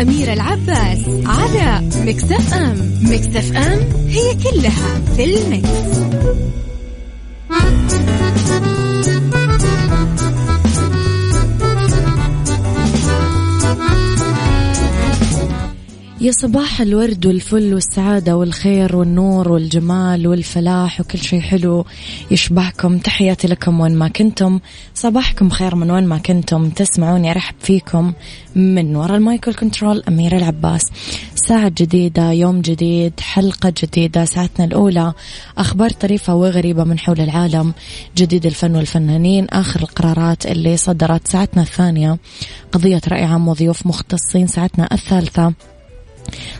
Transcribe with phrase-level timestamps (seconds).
[0.00, 6.00] صح مع أميرة العباس على مكتف أم مكتف أم هي كلها في المكس.
[16.22, 21.84] يا صباح الورد والفل والسعادة والخير والنور والجمال والفلاح وكل شيء حلو
[22.30, 22.98] يشبهكم.
[22.98, 24.60] تحياتي لكم وين ما كنتم.
[24.94, 26.70] صباحكم خير من وين ما كنتم.
[26.70, 28.12] تسمعوني أرحب فيكم
[28.54, 30.82] من وراء المايكل كنترول أميرة العباس.
[31.34, 35.12] ساعة جديدة يوم جديد حلقة جديدة ساعتنا الأولى.
[35.58, 37.74] أخبار طريفة وغريبة من حول العالم.
[38.16, 39.46] جديد الفن والفنانين.
[39.50, 42.18] آخر القرارات اللي صدرت ساعتنا الثانية.
[42.72, 44.46] قضية رأي عام وضيوف مختصين.
[44.46, 45.52] ساعتنا الثالثة.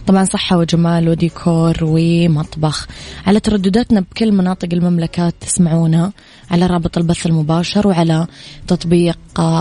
[0.06, 2.86] طبعا صحة وجمال وديكور ومطبخ.
[3.26, 6.12] على تردداتنا بكل مناطق المملكة تسمعونا
[6.50, 8.26] على رابط البث المباشر وعلى
[8.66, 9.18] تطبيق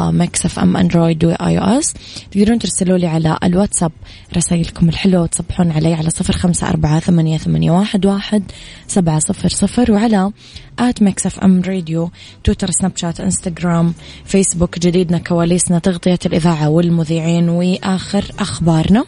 [0.10, 1.94] Mix FM Android و iOS
[2.32, 3.92] تقدرون ترسلوا لي على الواتساب
[4.38, 8.44] رسائلكم الحلوة وتصبحون علي على صفر خمسة أربعة ثمانية, ثمانية واحد, واحد
[8.88, 10.32] سبعة صفر صفر وعلى
[10.80, 12.12] at Mix FM Radio
[12.44, 13.94] تويتر سناب شات إنستغرام
[14.26, 19.06] فيسبوك جديدنا كواليسنا تغطية الإذاعة والمذيعين وآخر أخبارنا.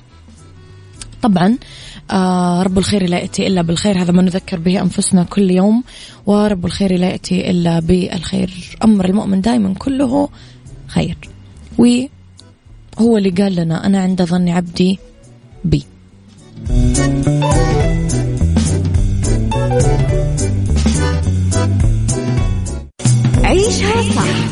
[1.22, 1.58] طبعا
[2.12, 4.02] آه رب الخير لا يأتي إلا بالخير.
[4.02, 5.84] هذا ما نذكر به أنفسنا كل يوم
[6.26, 8.78] ورب الخير لا يأتي إلا بالخير.
[8.84, 10.30] أمر المؤمن دائما كله
[10.88, 11.18] خير.
[11.78, 15.00] وهو اللي قال لنا أنا عند ظن عبدي
[15.66, 15.86] بي.
[23.44, 24.52] عيشها صح.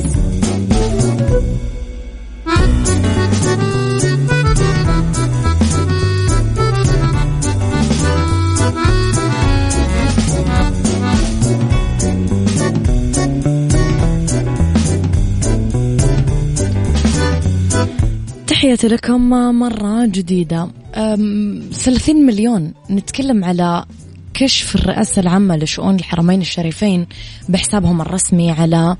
[18.81, 20.67] تحياتي لكم مرة جديدة.
[20.93, 22.73] 30 مليون.
[22.89, 23.85] نتكلم على
[24.33, 27.07] كشف الرئاسة العامة لشؤون الحرمين الشريفين
[27.49, 28.97] بحسابهم الرسمي على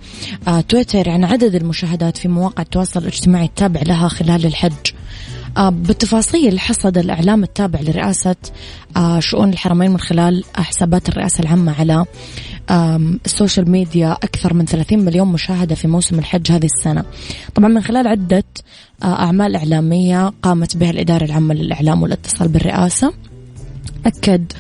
[0.48, 4.92] آه، تويتر عن عدد المشاهدات في مواقع التواصل الاجتماعي التابع لها خلال الحج.
[5.58, 8.36] آه، بالتفاصيل حصد الإعلام التابع لرئاسة
[8.98, 12.06] آه، شؤون الحرمين من خلال حسابات الرئاسة العامة على
[13.26, 17.06] ال social media أكثر من 30 مليون مشاهدة في موسم الحج هذه السنة.
[17.56, 18.44] طبعا من خلال عدة
[19.04, 23.14] أعمال إعلامية قامت بها الإدارة العامة للإعلام والاتصال بالرئاسة.
[24.06, 24.52] أكد.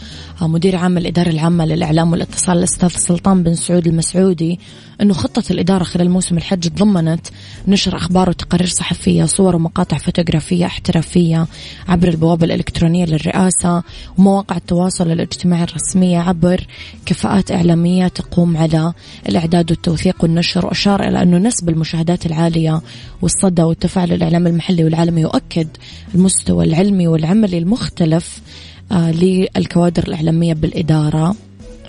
[0.47, 4.59] مدير عام الإدارة العامة للإعلام والاتصال الأستاذ سلطان بن سعود المسعودي
[5.02, 7.28] أنه خطة الإدارة خلال موسم الحج تضمنت
[7.68, 11.47] نشر أخبار وتقارير صحفية صور ومقاطع فوتوغرافية احترافية
[11.88, 13.84] عبر البوابة الإلكترونية للرئاسة
[14.18, 16.68] ومواقع التواصل الاجتماعي الرسمية عبر
[17.06, 18.94] كفاءات إعلامية تقوم على
[19.29, 22.81] الإعداد والتوثيق والنشر وأشار إلى أنه نسب المشاهدات العالية
[23.22, 25.68] والصدى والتفاعل الإعلامي المحلي والعالمي يؤكد
[26.16, 31.35] المستوى العلمي والعملي المختلف آه، للكوادر الإعلامية بالإدارة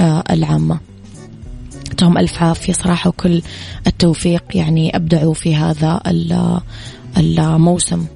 [0.01, 0.81] آه، العامة.
[1.89, 3.43] يعطيهم ألف عافية صراحة وكل
[3.87, 6.01] التوفيق يعني أبدعوا في هذا
[7.19, 8.07] الموسم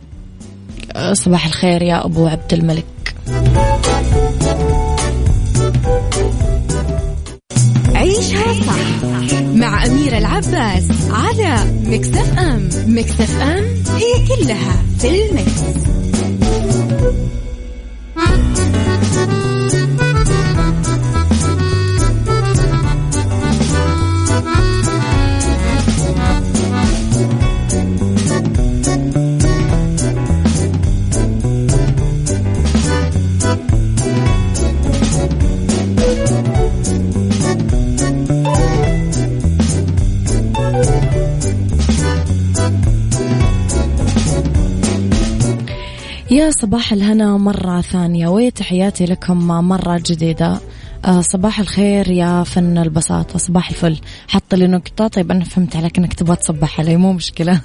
[0.92, 2.84] آه، صباح الخير يا أبو عبد الملك.
[7.94, 9.06] عيشها صح
[9.54, 12.68] مع أميرة العباس على مكتف أم.
[12.86, 13.64] مكتف أم
[13.96, 15.95] هي كلها في المكس.
[46.60, 48.28] صباح الهنا مرة ثانية.
[48.28, 50.60] وتحياتي لكم مرة جديدة.
[51.04, 53.38] آه، صباح الخير يا فن البساطة.
[53.38, 54.00] صباح الفل.
[54.28, 56.96] حط لي نقطة طيب أنا فهمت عليك أنك تبغى تصبح علي.
[56.96, 57.60] مو مشكلة.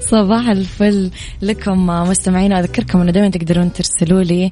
[0.00, 1.10] صباح الفل
[1.42, 4.50] لكم مستمعين أذكركم أنه دائما تقدرون ترسلوا لي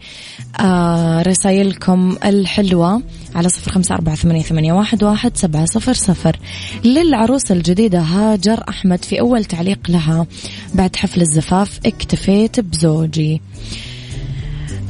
[0.60, 3.02] آه، رسائلكم الحلوة
[3.34, 6.36] على صفر خمسة أربعة ثمانية واحد سبعة صفر صفر.
[6.84, 10.26] للعروسة الجديدة هاجر أحمد في أول تعليق لها
[10.74, 13.40] بعد حفل الزفاف اكتفيت بزوجي.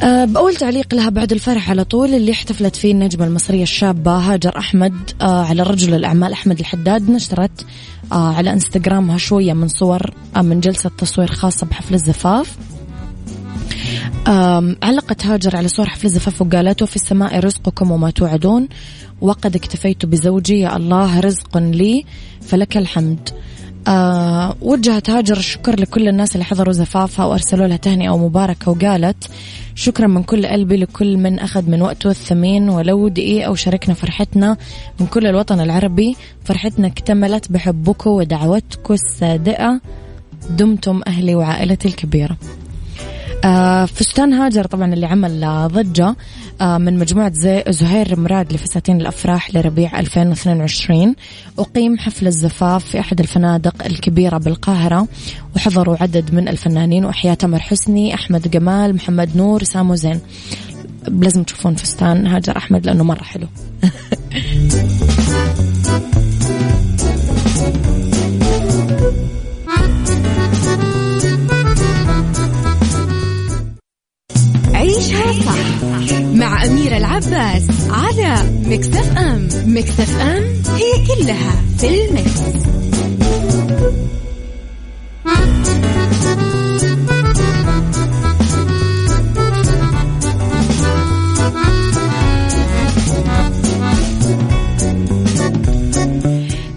[0.02, 4.58] أه بأول تعليق لها بعد الفرح على طول اللي احتفلت فيه النجمة المصرية الشابة هاجر
[4.58, 7.66] أحمد أه على رجل الأعمال أحمد الحداد نشرت
[8.12, 12.56] على انستغرامها شوية من صور أه من جلسة تصوير خاصة بحفل الزفاف.
[14.82, 18.68] علقت هاجر على صور حفل الزفاف وقالت وفي السماء رزقكم وما توعدون
[19.20, 22.04] وقد اكتفيت بزوجي يا الله رزق لي
[22.40, 23.28] فلك الحمد.
[23.88, 29.30] آه وجهت هاجر الشكر لكل الناس اللي حضروا زفافها وأرسلوا لها تهنئة ومباركه وقالت
[29.76, 34.56] شكرا من كل قلبي لكل من أخذ من وقته الثمين ولو دقيقة وشاركنا فرحتنا
[35.00, 36.16] من كل الوطن العربي.
[36.44, 39.80] فرحتنا اكتملت بحبكم ودعوتكم الصادقة.
[40.50, 42.36] دمتم أهلي وعائلتي الكبيرة.
[43.44, 46.16] آه، فستان هاجر طبعا اللي عمل ضجة.
[46.60, 47.32] من مجموعة
[47.70, 51.14] زهير مراد لفساتين الأفراح لربيع 2022
[51.58, 55.08] أقيم حفل الزفاف في أحد الفنادق الكبيرة بالقاهرة.
[55.56, 60.20] وحضروا عدد من الفنانين وأحياء تمر حسني أحمد جمال محمد نور سامو زين.
[61.08, 63.46] لازم تشوفون فستان هاجر أحمد لأنه مرة حلو.
[76.36, 78.36] مع أميرة العباس على
[78.66, 80.44] Mix FM Mix FM
[80.74, 82.40] هي كلها في ال mix.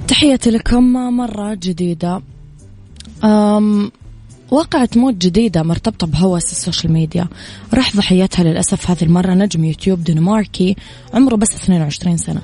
[0.07, 2.21] تحياتي لكم مرة جديدة
[3.23, 3.91] أم
[4.51, 7.27] واقعة موت جديدة مرتبطة بهوس ال social media.
[7.73, 10.75] راح ضحيتها للأسف هذه المرة نجم يوتيوب دنماركي
[11.13, 12.41] عمره بس 22 سنة.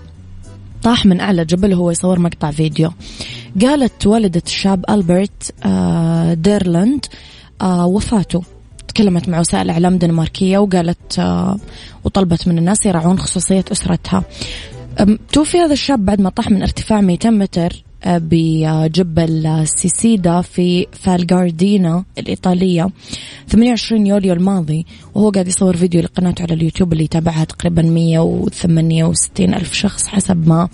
[0.83, 2.91] طاح من أعلى جبل وهو يصور مقطع فيديو.
[3.61, 7.05] قالت والدة الشاب ألبرت آه، ديرلاند
[7.61, 8.43] آه، وفاته.
[8.87, 11.57] تكلمت مع وسائل إعلام دنماركية وقالت آه،
[12.03, 14.23] وطلبت من الناس يراعون خصوصية أسرتها.
[15.33, 17.84] توفي هذا الشاب بعد ما طاح من ارتفاع 200 متر.
[18.07, 22.89] بجبل سيسيدا في فالجاردينا الإيطالية.
[23.49, 24.85] 28 يوليو الماضي
[25.15, 30.69] وهو قاعد يصور فيديو لقناته على اليوتيوب اللي يتابعها تقريبا 168 ألف شخص حسب ما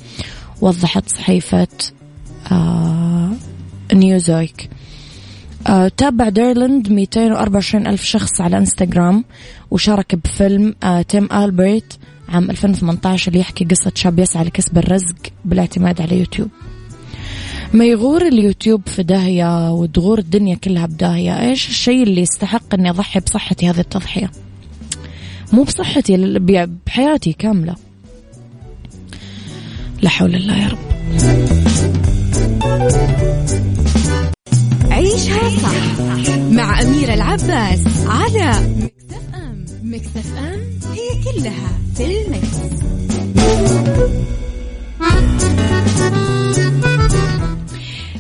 [0.62, 1.68] وضحت صحيفة
[2.52, 3.32] آه
[3.94, 4.70] نيوزويك
[5.68, 9.24] آه تابع ديرلاند 224 ألف شخص على إنستغرام
[9.72, 12.00] وشارك بفيلم آه Team Albert
[12.30, 16.50] عام 2018 اللي يحكي قصة شاب يسعى لكسب الرزق بالاعتماد على يوتيوب.
[17.74, 23.20] ما يغور اليوتيوب في داهية وتغور الدنيا كلها بداهية إيش الشيء اللي يستحق أني أضحي
[23.20, 24.32] بصحتي هذه التضحية؟
[25.54, 26.18] مو بصحتي
[26.88, 27.76] بحياتي كاملة.
[30.02, 30.78] لا حول الله يا رب.
[34.92, 36.00] عيشها صح
[36.52, 40.62] مع أميرة العباس على مكتف أم مكتف أم
[40.94, 42.82] هي كلها في المكس.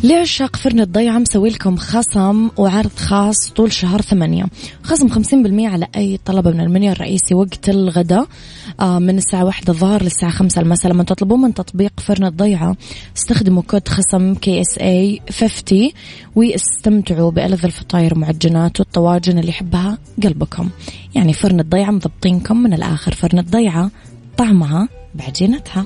[0.03, 4.45] لعشاق فرن الضيعة مسوي لكم خصم وعرض خاص طول شهر ثمانية؟
[4.83, 8.27] خصم خمسين بالمية على أي طلب من المنيو الرئيسي وقت الغداء
[8.79, 10.91] آه، من الساعة واحدة الظهر للساعة خمسة المساء.
[10.91, 12.75] لما تطلبون من تطبيق فرن الضيعة
[13.17, 15.91] استخدموا كود خصم KSA 50
[16.35, 20.69] واستمتعوا بألذ الفطاير والمعجنات والطواجن اللي يحبها قلبكم.
[21.15, 23.13] يعني فرن الضيعة مضبطينكم من الآخر.
[23.13, 23.91] فرن الضيعة
[24.37, 25.85] طعمها بعجينتها.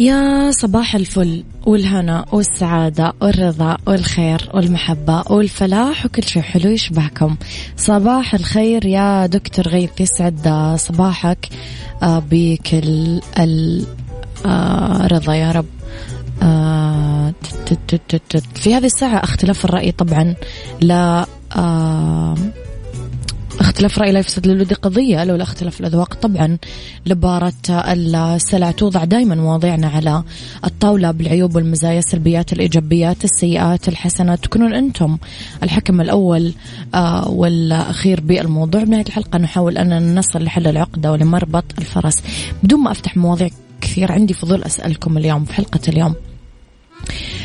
[0.00, 7.36] يا صباح الفل والهنا والسعادة والرضا والخير والمحبة والفلاح وكل شيء حلو يشبهكم.
[7.76, 11.48] صباح الخير يا دكتور غيث يسعد صباحك.
[12.02, 13.20] آه، بكل
[14.46, 15.66] الرضا يا رب.
[16.42, 17.34] آه،
[18.54, 20.34] في هذه الساعة اختلاف الرأي طبعا.
[20.80, 22.34] لا آه،
[23.60, 26.58] اختلاف رأي لا يفسد للود قضية لولا اختلاف الأذواق طبعا
[27.06, 30.22] لبارة السلع توضع دائما مواضيعنا على
[30.64, 34.44] الطاولة بالعيوب والمزايا السلبيات الإيجابيات السيئات الحسنات.
[34.44, 35.18] تكونون أنتم
[35.62, 36.52] الحكم الأول
[36.94, 38.84] آه، والأخير بالموضوع.
[38.84, 42.22] بنهاية الحلقة نحاول أن نصل لحل العقدة ولمربط الفرس.
[42.62, 43.48] بدون ما أفتح مواضيع
[43.80, 46.14] كثير عندي فضول أسألكم اليوم في حلقة اليوم.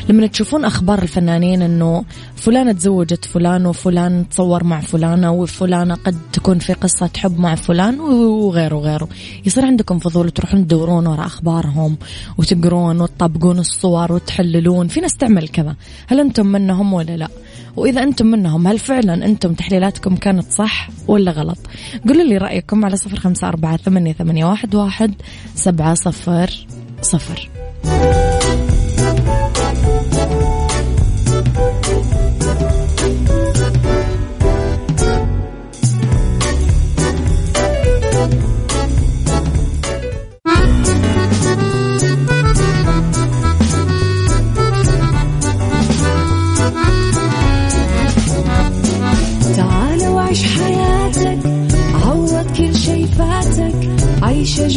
[0.09, 6.59] لما تشوفون أخبار الفنانين إنه فلانة تزوجت فلان وفلان تصور مع فلانة وفلانه قد تكون
[6.59, 9.09] في قصة حب مع فلان وغيره وغيره.
[9.45, 11.97] يصير عندكم فضول تروحون تدورون وراء أخبارهم
[12.37, 14.87] وتقرون وتطبقون الصور وتحللون.
[14.87, 15.75] في ناس تعمل كذا.
[16.07, 17.27] هل أنتم منهم ولا لا؟
[17.75, 21.57] وإذا أنتم منهم هل فعلا أنتم تحليلاتكم كانت صح ولا غلط؟
[22.07, 25.13] قولوا لي رأيكم على صفر خمسة أربعة ثمانية, ثمانية واحد, واحد
[25.55, 26.67] سبعة صفر
[27.01, 27.49] صفر.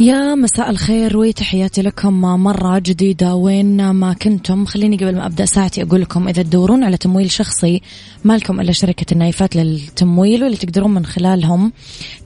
[0.00, 3.34] يا مساء الخير وتحياتي لكم مرة جديدة.
[3.34, 7.82] وين ما كنتم خليني قبل ما أبدأ ساعتي أقول لكم إذا تدورون على تمويل شخصي
[8.24, 11.72] ما لكم إلا شركة النايفات للتمويل واللي تقدرون من خلالهم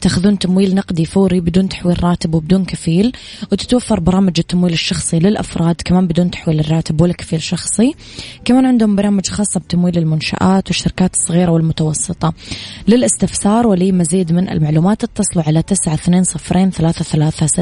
[0.01, 3.13] تاخذون تمويل نقدي فوري بدون تحويل راتب وبدون كفيل
[3.53, 7.95] وتتوفر برامج التمويل الشخصي للأفراد كمان بدون تحويل الراتب ولا كفيل شخصي.
[8.45, 12.35] كمان عندهم برامج خاصة بتمويل المنشآت والشركات الصغيرة والمتوسطة.
[12.89, 17.62] للاستفسار ولمزيد من المعلومات اتصلوا على تسعة اثنين صفرين ثلاثة ثلاثة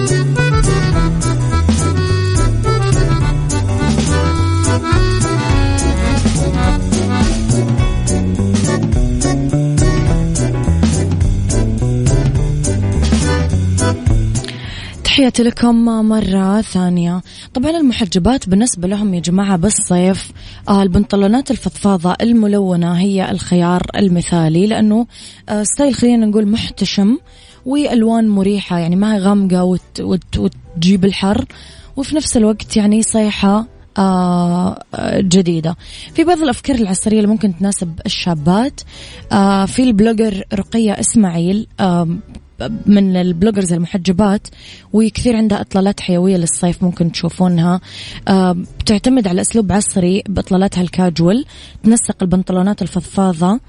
[15.11, 17.21] تحياتي لكم مرة ثانية.
[17.53, 20.31] طبعا المحجبات بالنسبة لهم يا جماعة بالصيف
[20.69, 25.07] آه البنطلونات الفضفاضة الملونة هي الخيار المثالي لأنه
[25.49, 27.17] آه style خلينا نقول محتشم
[27.65, 31.45] والوان مريحة يعني ما هي غامقة وت وت وتجيب الحر
[31.95, 34.79] وفي نفس الوقت يعني صيحة آه
[35.17, 35.75] جديدة.
[36.13, 38.81] في بعض الأفكار العصرية اللي ممكن تناسب الشابات
[39.67, 41.67] في البلوجر رقية إسماعيل
[42.85, 44.47] من ال bloggers المحجبات
[44.93, 47.81] وكثير عندها إطلالات حيوية للصيف ممكن تشوفونها.
[48.27, 51.45] آه، بتعتمد على أسلوب عصري بإطلالاتها الكاجوال
[51.83, 53.59] تنسق البنطلونات الفضفاضة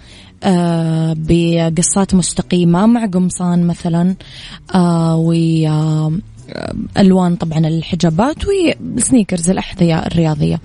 [0.44, 4.14] آه، بقصات مستقيمة مع قمصان مثلا
[4.74, 5.32] آه، و
[6.98, 10.60] ألوان طبعا الحجابات وال sneakers الأحذية الرياضية.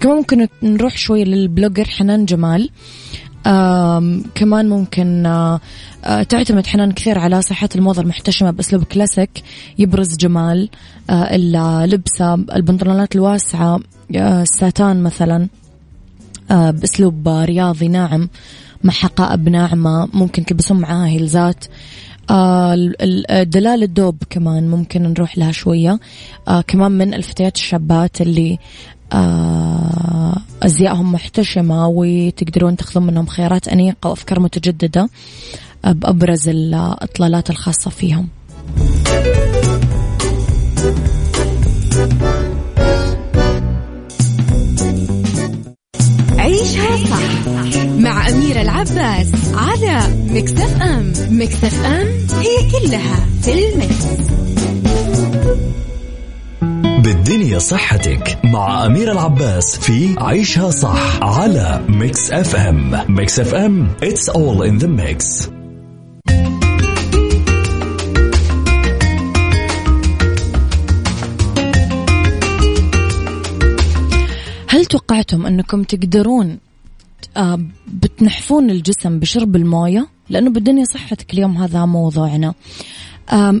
[0.00, 2.70] كمان ممكن نروح شوي لل blogger حنان جمال.
[4.34, 5.60] كمان ممكن آه
[6.04, 9.42] آه تعتمد حنان كثير على صحة الموضة المحتشمة بأسلوب كلاسيك
[9.78, 10.68] يبرز جمال
[11.10, 13.80] آه اللبسة البنطلونات الواسعة
[14.14, 15.48] الساتان مثلا
[16.50, 18.28] بأسلوب رياضي ناعم
[18.84, 21.64] مع حقائب ناعمة ممكن تلبسون معاها هيلزات
[23.42, 26.00] دلال الدوب كمان ممكن نروح لها شوية.
[26.66, 28.58] كمان من ألفتيات الشابات اللي
[30.62, 35.08] أزيائهم محتشمة وتقدرون تاخذون منهم خيارات أنيقة وأفكار متجددة
[35.84, 38.28] بأبرز الإطلالات الخاصة فيهم
[46.38, 47.46] عيشها صح
[47.98, 50.00] مع أميرة العباس على
[50.30, 52.06] مكتف أم مكتف أم
[52.40, 54.51] هي كلها في المكس.
[57.58, 64.84] صحتك مع أمير العباس في عيشها صح على Mix FM Mix FM it's all in
[64.84, 65.48] the mix.
[74.68, 76.58] هل توقعتم أنكم تقدرون
[77.36, 82.54] آه، بتنحفون الجسم بشرب الموية؟ لأنه بالدنيا صحتك اليوم هذا موضوعنا.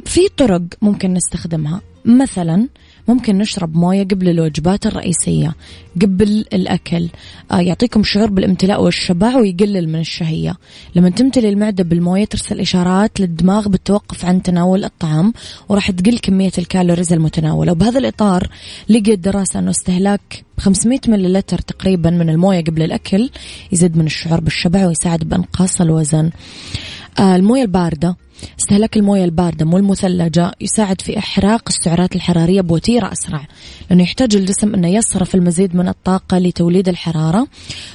[0.04, 1.80] في طرق ممكن نستخدمها.
[2.04, 2.68] مثلا
[3.08, 5.54] ممكن نشرب موية قبل الوجبات الرئيسية
[6.02, 7.08] قبل الأكل.
[7.52, 10.54] آه يعطيكم شعور بالامتلاء والشبع ويقلل من الشهية.
[10.94, 15.32] لما تمتلي المعدة بالموية ترسل إشارات للدماغ بالتوقف عن تناول الطعام
[15.68, 17.72] وراح تقل كمية الكالوريز المتناولة.
[17.72, 18.48] وبهذا الإطار
[18.88, 23.30] لقيت دراسة أنه استهلاك 500 مللتر تقريبا من الموية قبل الأكل
[23.72, 26.30] يزيد من الشعور بالشبع ويساعد بإنقاص الوزن.
[27.18, 28.16] آه الموية الباردة.
[28.60, 33.46] استهلاك الموية الباردة مو المثلجة يساعد في إحراق السعرات الحرارية بوتيرة أسرع
[33.90, 37.46] لأنه يحتاج الجسم أنه يصرف المزيد من الطاقة لتوليد الحرارة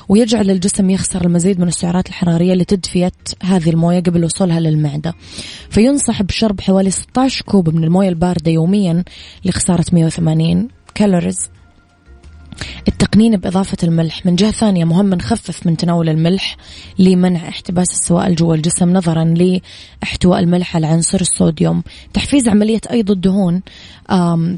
[0.09, 3.11] ويجعل الجسم يخسر المزيد من السعرات الحرارية لتدفية
[3.43, 5.13] هذه الموية قبل وصولها للمعدة.
[5.69, 9.03] فينصح بشرب حوالي 16 كوب من الموية الباردة يوميا
[9.45, 11.49] لخسارة 180 كالوريز.
[12.87, 14.25] التقنين بإضافة الملح.
[14.25, 16.57] من جهة ثانية مهم نخفف من تناول الملح
[16.99, 21.83] لمنع احتباس السوائل جوا الجسم نظرا لإحتواء الملح على عنصر الصوديوم.
[22.13, 23.61] تحفيز عملية أيض الدهون.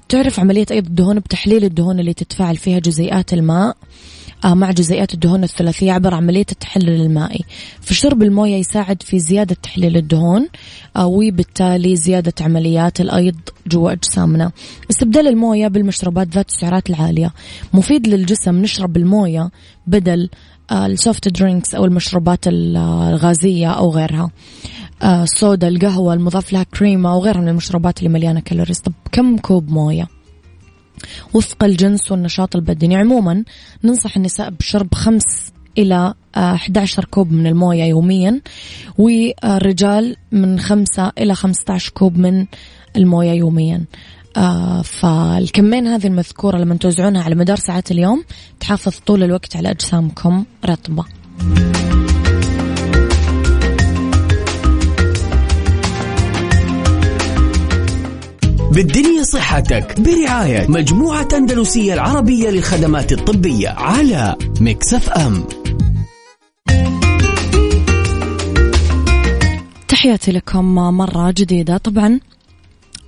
[0.10, 3.78] تعرف عملية أيض الدهون بتحليل الدهون اللي تتفاعل فيها جزيئات الماء؟
[4.46, 7.46] مع جزيئات الدهون الثلاثية عبر عملية التحلل المائي.
[7.82, 10.48] فشرب الموية يساعد في زيادة تحليل الدهون
[10.96, 13.36] آه، وبالتالي زيادة عمليات الأيض
[13.68, 14.52] جوا أجسامنا.
[14.92, 17.34] استبدال الموية بالمشروبات ذات السعرات العالية.
[17.74, 19.50] مفيد للجسم نشرب الموية
[19.88, 20.30] بدل
[20.72, 24.32] آه، ال soft drinks أو المشروبات الغازية أو غيرها.
[25.04, 30.19] الصودا القهوة المضاف لها كريمة وغيرها من المشروبات اللي مليانة calories طب كم كوب موية؟
[31.34, 33.44] وفق الجنس والنشاط البدني عموما
[33.84, 38.42] ننصح النساء بشرب خمس إلى 11 كوب من الموية يوميا
[38.98, 42.46] والرجال من 5 إلى 15 كوب من
[42.96, 43.86] الموية يوميا.
[44.38, 48.24] آه فالكمين هذه المذكورة لما توزعونها على مدار ساعات اليوم
[48.60, 51.06] تحافظ طول الوقت على أجسامكم رطبة.
[58.74, 65.44] بالدنيا صحتك برعاية مجموعة أندلسية العربية للخدمات الطبية على مكسف أم.
[69.88, 71.78] تحياتي لكم مرة جديدة.
[71.78, 72.20] طبعا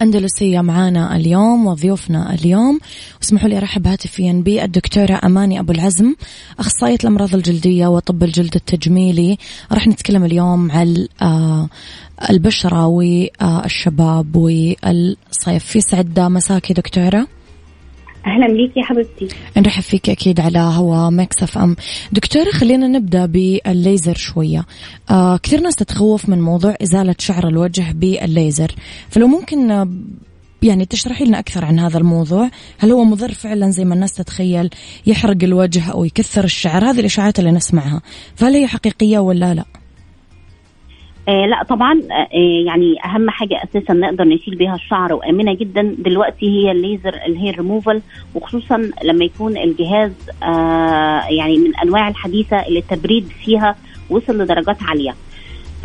[0.02, 2.80] أندلسية معانا اليوم وضيوفنا اليوم.
[3.22, 6.16] واسمحوا لي أرحب هاتفيا بالدكتورة أماني أبو العزم
[6.60, 9.38] أخصائية الأمراض الجلدية وطب الجلد التجميلي.
[9.72, 11.70] راح نتكلم اليوم عن آه،
[12.30, 15.66] البشرة والشباب والصيف.
[15.66, 17.28] يسعد مساكي دكتورة.
[18.26, 19.28] أهلا بيك يا حبيبتي.
[19.58, 21.76] نرحب فيك أكيد على هوا Mix FM.
[22.12, 24.66] دكتورة خلينا نبدأ بالليزر شوية.
[25.10, 28.76] آه كثير ناس تتخوف من موضوع إزالة شعر الوجه بالليزر.
[29.10, 29.90] فلو ممكن آه،
[30.62, 34.70] يعني تشرحي لنا أكثر عن هذا الموضوع؟ هل هو مضر فعلا زي ما الناس تتخيل
[35.06, 38.02] يحرق الوجه أو يكثر الشعر؟ هذه الإشاعات اللي نسمعها.
[38.36, 39.66] فهل هي حقيقية ولا لا؟
[41.30, 42.28] آه لا طبعا آه
[42.66, 48.02] يعني أهم حاجة أساسا نقدر نشيل بيها الشعر وآمنة جدا دلوقتي هي الليزر الهير ريموفال
[48.36, 50.12] وخصوصا لما يكون الجهاز
[50.44, 53.76] آه يعني من أنواع الحديثة اللي التبريد فيها
[54.10, 55.16] وصل لدرجات عالية.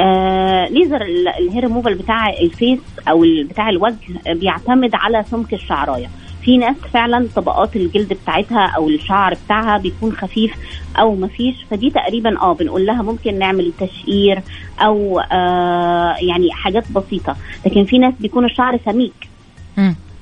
[0.01, 1.03] آه ليزر
[1.38, 3.96] الهير ريموفال بتاع ال face أو بتاع الوجه
[4.33, 6.07] بيعتمد على سمك الشعراية.
[6.47, 10.55] في ناس فعلا طبقات الجلد بتاعتها أو الشعر بتاعها بيكون خفيف
[10.99, 14.43] أو مفيش فدي تقريبا آه بنقول لها ممكن نعمل تشقير
[14.81, 17.37] أو آه يعني حاجات بسيطة.
[17.67, 19.29] لكن في ناس بيكون الشعر سميك.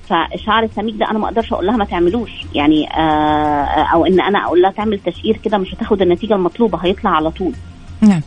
[0.09, 2.31] فالشعر السميك ده أنا ما أقدرش أقول لها ما تعملوش.
[2.55, 7.11] يعني آه أو إن أنا أقول لها تعمل تشقير كده مش هتاخد النتيجة المطلوبة هيطلع
[7.11, 7.53] على طول.
[8.01, 8.21] نعم.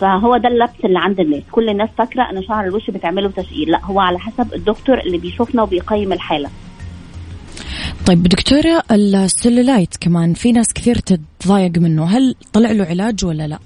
[0.00, 1.42] فهو ده اللبس اللي عند الناس.
[1.52, 3.68] كل الناس فاكرة إن شعر الوش بتعمله تشقير.
[3.68, 6.48] لا هو على حسب الدكتور اللي بيشوفنا وبيقيم الحالة.
[8.06, 12.04] طيب دكتورة السلولايت كمان في ناس كثير تتضايق منه.
[12.04, 13.58] هل طلع له علاج ولا لا؟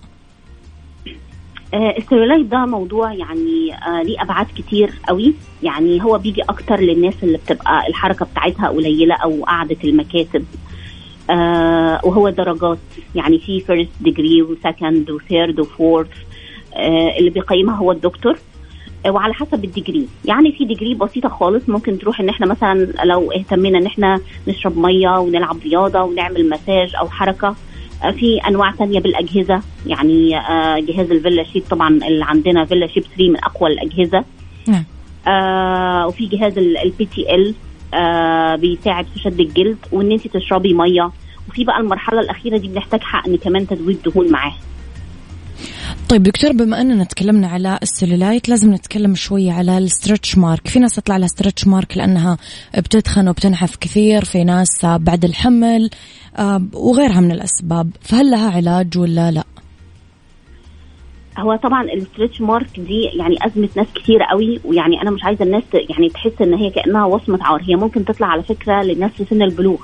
[1.75, 5.35] آه السلولايت ده موضوع يعني آه ليه أبعاد كتير قوي.
[5.63, 10.45] يعني هو بيجي أكتر للناس اللي بتبقى الحركة بتاعتها قليلة أو قعدة المكاتب.
[11.31, 12.79] آه وهو درجات.
[13.15, 16.11] يعني في first degree و second و third و fourth
[17.19, 18.39] اللي بيقيمها هو الدكتور.
[19.09, 20.07] وعلى حسب ال degree.
[20.25, 24.79] يعني في degree بسيطة خالص ممكن تروح إن إحنا مثلا لو اهتمينا إن إحنا نشرب
[24.79, 27.57] مية ونلعب رياضة ونعمل مساج أو حركة
[28.05, 29.61] آه، في أنواع تانية بالأجهزة.
[29.87, 34.25] يعني آه، جهاز ال VelaShape طبعا اللي عندنا VelaShape 3 من أقوى الأجهزة.
[34.69, 34.85] نعم.
[35.29, 37.55] آه وفي جهاز ال BTL
[38.61, 41.11] بيساعد في شد الجلد وإن انت تشربي مية.
[41.49, 44.57] وفي بقى المرحلة الأخيرة دي بنحتاج حقن كمان تزويد دهون معاها
[46.09, 50.69] طيب دكتور بما أننا تكلمنا على السلولايت لازم نتكلم شوية على ال stretch mark.
[50.69, 52.39] في ناس تطلع لها stretch mark لأنها
[52.79, 55.91] بتدخن وبتنحف كثير في ناس بعد الحمل
[56.39, 57.91] آه، وغيرها من الأسباب.
[58.01, 59.45] فهل لها علاج ولا لا؟
[61.39, 65.45] هو طبعا ال stretch mark دي يعني أزمة ناس كتير قوي ويعني أنا مش عايزة
[65.45, 67.63] الناس يعني تحس إن هي كأنها وصمة عار.
[67.63, 69.79] هي ممكن تطلع على فكرة للناس في سن البلوغ.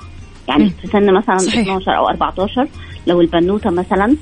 [0.47, 0.69] يعني مم.
[0.69, 1.61] في سن مثلا صحيح.
[1.61, 2.67] 12 أو 14
[3.07, 4.15] لو البنوتة مثلا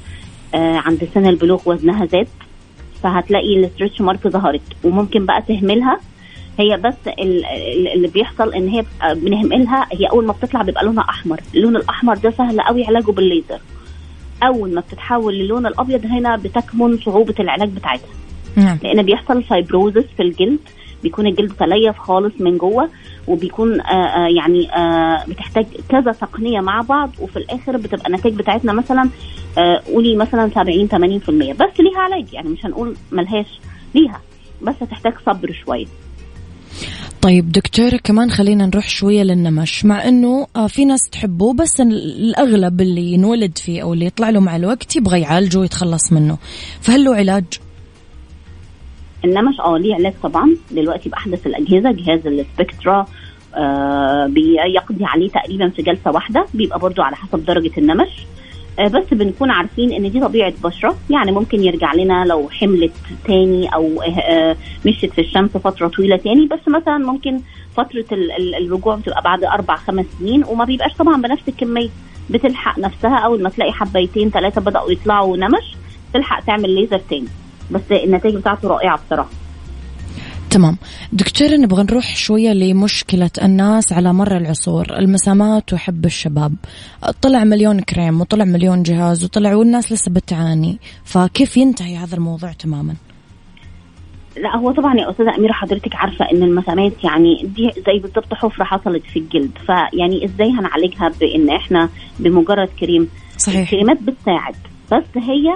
[0.54, 2.28] عند سن البلوغ وزنها زاد
[3.04, 4.62] فهتلاقي ال stretch mark ظهرت.
[4.84, 6.00] وممكن بقى تهملها
[6.60, 8.86] هي بس ال- ال- اللي بيحصل إن هي
[9.16, 11.40] بنهملها هي أول ما بتطلع بيبقى لونها أحمر.
[11.56, 13.60] اللون الأحمر ده سهل قوي علاجه بالليزر.
[14.44, 18.10] أول ما بتتحول للون الأبيض هنا بتكمن صعوبة العلاج بتاعتها.
[18.56, 18.78] نعم.
[18.84, 20.60] لأن بيحصل فايبروزس في الجلد.
[21.04, 22.90] بيكون الجلد تليف خالص من جوه
[23.28, 28.74] وبيكون آه آه يعني آه بتحتاج كذا تقنية مع بعض وفي الآخر بتبقى النتائج بتاعتنا
[28.74, 29.10] مثلا
[29.94, 30.94] قولي مثلا 70 80%
[31.56, 33.60] بس ليها علاج يعني مش هنقول ملهاش
[33.96, 34.22] ليها.
[34.62, 35.86] بس هتحتاج صبر شوية.
[37.22, 39.86] طيب دكتورة كمان خلينا نروح شوية للنمش.
[39.86, 40.08] مع
[40.56, 44.56] آه، في ناس تحبه بس ال- الأغلب اللي ينولد فيه أو اللي يطلع له مع
[44.56, 46.38] الوقت يبغى يعالجه ويتخلص منه.
[46.82, 47.44] فهل له علاج؟
[49.26, 50.56] النمش آه ليه علاج طبعا.
[50.72, 53.06] دلوقتي باحدث الأجهزة جهاز السبكترا
[53.56, 58.10] آه بيقضي عليه تقريبا في جلسة واحدة بيبقى برضو على حسب درجة النمش.
[58.80, 60.96] آه بس بنكون عارفين إن دي طبيعة بشرة.
[61.10, 62.92] يعني ممكن يرجع لنا لو حملت
[63.28, 64.56] تاني أو آه
[64.86, 66.46] مشيت في الشمس فترة طويلة تاني.
[66.48, 67.40] بس مثلا ممكن
[67.78, 71.90] فترة ال- ال- الرجوع بتبقى بعد أربع خمس سنين وما بيبقاش طبعا بنفس الكمية.
[72.30, 75.76] بتلحق نفسها أول ما تلاقي حبيتين ثلاثة بدأوا يطلعوا نمش
[76.14, 77.28] تلحق تعمل ليزر تاني.
[77.72, 79.30] بس النتائج بتاعته رائعة بصراحة.
[80.50, 80.78] تمام.
[81.14, 84.86] دكتورة نبغى نروح شوية لمشكلة الناس على مر العصور.
[85.00, 86.54] المسامات وحب الشباب.
[87.22, 90.80] طلع مليون كريم وطلع مليون جهاز وطلع والناس لسه بتعاني.
[91.04, 92.96] فكيف ينتهي هذا الموضوع تماما؟
[94.38, 98.64] لا هو طبعا يا أستاذة أميرة حضرتك عارفة إن المسامات يعني دي زي بالظبط حفرة
[98.64, 99.52] حصلت في الجلد.
[99.66, 103.60] فيعني إزاي هنعالجها بإن إحنا بمجرد كريم؟ صحيح.
[103.62, 104.56] الكريمات بتساعد
[104.92, 105.56] بس هي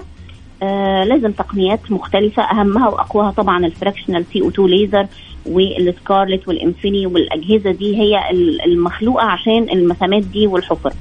[0.63, 5.07] آه لازم تقنيات مختلفة أهمها وأقواها طبعا ال fractional CO2 laser
[5.45, 10.93] وال Scarlet وال Infini والأجهزة دي هي ال- المخلوقة عشان المسامات دي والحفر.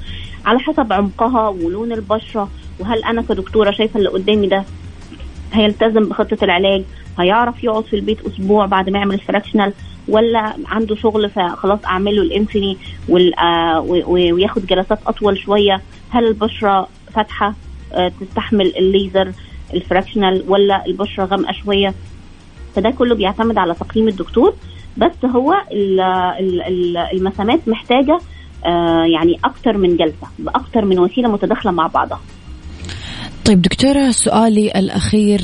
[0.47, 2.49] على حسب عمقها ولون البشرة
[2.81, 4.65] وهل أنا كدكتورة شايفة اللي قدامي ده
[5.53, 6.83] هيلتزم بخطة العلاج
[7.19, 9.73] هيعرف يقعد في البيت أسبوع بعد ما يعمل ال fractional
[10.09, 12.77] ولا عنده شغل فخلاص أعمل له ال Infini
[13.39, 17.55] آه، وياخد جلسات أطول شوية؟ هل البشرة فاتحة؟ آه،
[18.21, 19.33] تستحمل الليزر
[19.75, 21.95] ال fractional ولا البشرة غامقة شوية.
[22.77, 24.55] فده كله بيعتمد على تقييم الدكتور.
[24.97, 26.01] بس هو ال-
[26.41, 28.19] ال- ال- المسامات محتاجة
[28.67, 32.21] آه، يعني أكتر من جلسة بأكتر من وسيلة متداخلة مع بعضها.
[33.45, 35.41] طيب دكتورة سؤالي الأخير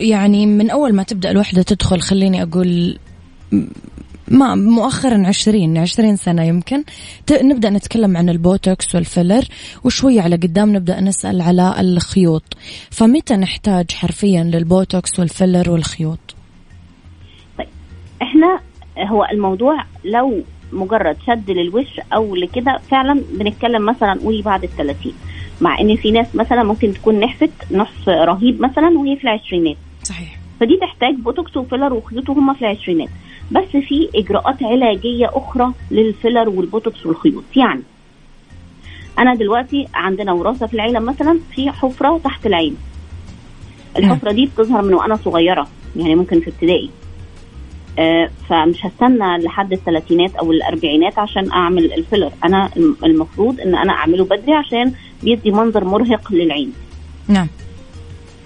[0.00, 2.98] يعني من أول ما تبدأ الوحدة تدخل خليني أقول
[4.28, 6.84] ما مؤخرا عشرين عشرين سنة يمكن.
[7.42, 9.44] نبدأ نتكلم عن البوتوكس وال filler
[9.84, 12.56] وشوية على قدام نبدأ نسأل على الخيوط.
[12.90, 16.34] فمتى نحتاج حرفيا للبوتوكس وال filler والخيوط؟
[18.22, 18.60] إحنا
[18.98, 25.12] هو الموضوع لو مجرد شد للوش أو لكده فعلا بنتكلم مثلا قولي بعد الثلاثين
[25.60, 29.76] مع إن في ناس مثلا ممكن تكون نحفت نحف رهيب مثلا وهي في العشرينات.
[30.02, 30.38] صحيح.
[30.60, 33.08] فدي تحتاج بوتوكس وفيلر وخيوط وهم في العشرينات.
[33.52, 37.44] بس في إجراءات علاجية أخرى للفيلر والبوتوكس والخيوط.
[37.56, 37.82] يعني
[39.18, 42.76] أنا دلوقتي عندنا وراثة في العيلة مثلا في حفرة تحت العين.
[43.98, 46.90] الحفرة دي بتظهر من وأنا صغيرة يعني ممكن في ابتدائي.
[47.98, 52.30] آه، فمش هستنى لحد الثلاثينات أو الأربعينات عشان أعمل الفيلر.
[52.44, 56.72] أنا الم- المفروض إن أنا أعمله بدري عشان بيدي منظر مرهق للعين.
[57.28, 57.46] نعم.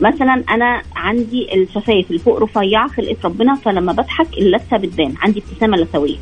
[0.00, 5.14] مثلا أنا عندي الشفايف اللي فوق رفيعة خلقه ربنا فلما بضحك اللثة بتبان.
[5.22, 6.16] عندي ابتسامة لثوية.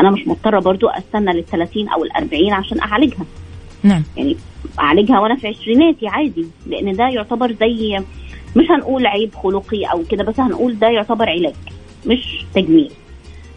[0.00, 3.24] أنا مش مضطرة برضو أستنى لل 30 أو ال 40 عشان أعالجها.
[3.82, 4.02] نعم.
[4.16, 4.36] يعني
[4.80, 7.98] أعالجها وأنا في عشريناتي عادي لأن ده يعتبر زي
[8.56, 11.54] مش هنقول عيب خلقي أو كده بس هنقول ده يعتبر علاج
[12.06, 12.90] مش تجميل.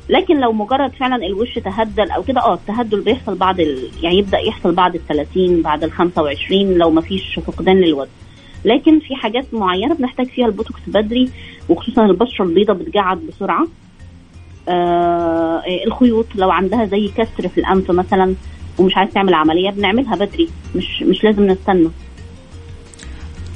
[0.10, 3.90] لكن لو مجرد فعلا الوش تهدل أو كده آه التهدل بيحصل بعد ال...
[4.02, 8.12] يعني يبدأ يحصل بعد ال 30 بعد ال 25 لو ما فيش فقدان للوزن.
[8.66, 11.30] لكن في حاجات معينة بنحتاج فيها البوتوكس بدري
[11.70, 13.68] وخصوصا البشره البيضاء بتجعد بسرعة.
[14.70, 18.36] آه الخيوط لو عندها زي كسر في الأنف مثلا
[18.78, 21.90] ومش عايز تعمل عملية بنعملها بدري مش مش لازم نستنى.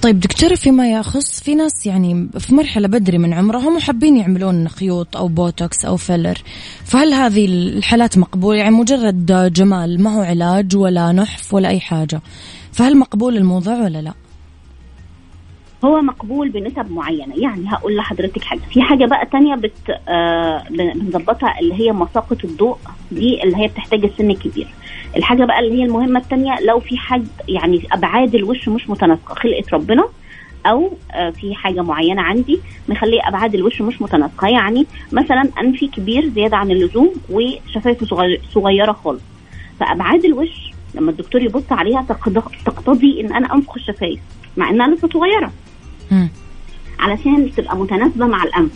[0.02, 5.18] طيب دكتورة فيما يخص في ناس يعني في مرحلة بدري من عمرهم وحابين يعملون خيوط
[5.18, 6.38] أو بوتوكس أو فيلر
[6.86, 12.22] فهل هذه الحالات مقبولة؟ يعني مجرد جمال ما هو علاج ولا نحف ولا أي حاجة.
[12.72, 14.14] فهل مقبول الموضوع ولا لا؟
[15.86, 17.36] هو مقبول بنسب معينة.
[17.38, 18.60] يعني هقول لحضرتك حاجة.
[18.74, 22.78] في حاجة بقى تانية بت آه بنظبطها اللي هي مساقة الضوء
[23.12, 24.67] دي اللي هي بتحتاج السن الكبير.
[25.17, 29.63] الحاجة بقى اللي هي المهمة التانية لو في حد يعني أبعاد الوش مش متناسقة خلقة
[29.74, 30.06] ربنا
[30.65, 34.48] أو آه في حاجة معينة عندي مخلية أبعاد الوش مش متناسقة.
[34.48, 38.06] يعني مثلا أنفي كبير زيادة عن اللزوم وشفايفه
[38.54, 39.22] صغيرة خالص.
[39.80, 42.06] فأبعاد الوش لما الدكتور يبص عليها
[42.65, 44.20] تقتضي إن أنا أنفخ الشفايف
[44.58, 45.52] مع انها لسه صغيرة.
[47.00, 48.71] علشان تبقى متناسبة مع الأنف.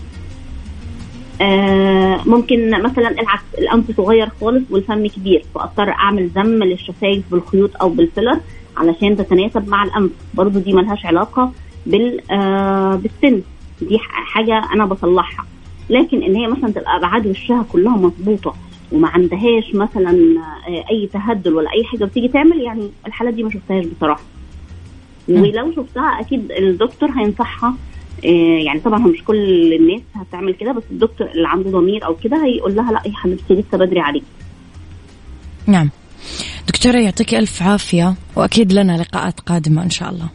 [1.42, 7.90] آه ممكن مثلا العكس الأنف صغير خالص والفم كبير فأضطر أعمل زم للشفايف بالخيوط أو
[7.90, 8.40] بالفيلر
[8.78, 10.12] علشان تتناسب مع الأنف.
[10.34, 11.52] برضو دي ملهاش علاقة
[11.86, 13.42] بال آه بالسن.
[13.82, 15.46] دي حاجة أنا بصلحها.
[15.90, 18.56] لكن إن هي مثلا تبقى أبعاد وشها كلها مظبوطة
[18.92, 20.12] وما عندهاش مثلا
[20.68, 24.22] آه أي تهدل ولا أي حاجة بتيجي تعمل يعني الحالات دي ما شفتهاش بصراحة.
[25.30, 27.76] ولو شفتها أكيد الدكتور هينصحها.
[28.66, 32.46] يعني طبعا هو مش كل الناس هتعمل كده بس الدكتور اللي عنده ضمير أو كده
[32.46, 34.24] هيقول لها لا يا حبيبتي لسه بدري عليك.
[35.68, 35.90] نعم.
[36.68, 40.30] دكتورة يعطيك ألف عافية وأكيد لنا لقاءات قادمة إن شاء الله.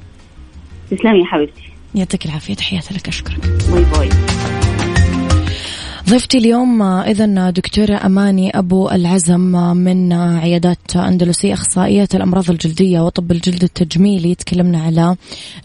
[0.91, 1.63] تسلمي يا حبيبتي.
[1.95, 3.41] يعطيك العافية تحياتي لك أشكرك.
[3.73, 4.09] bye bye.
[6.11, 9.41] ضيفتي اليوم إذا دكتورة أماني أبو العزم
[9.77, 14.35] من عيادات أندلسية أخصائية الأمراض الجلدية وطب الجلد التجميلي.
[14.35, 15.17] تكلمنا على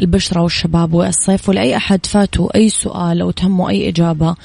[0.01, 1.49] البشرة والشباب والصيف.
[1.49, 4.35] ولأي أحد فاتوا أي سؤال أو تهمه أي إجابة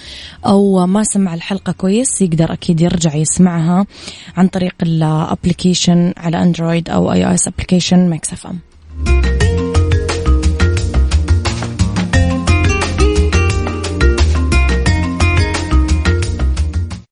[0.47, 3.87] أو ما سمع الحلقة كويس يقدر أكيد يرجع يسمعها
[4.37, 8.70] عن طريق ال application على Android أو iOS application Mix FM.